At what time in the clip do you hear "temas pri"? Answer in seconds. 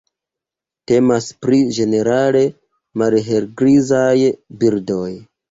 0.91-1.59